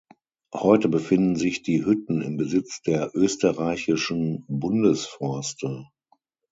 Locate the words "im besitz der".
2.23-3.11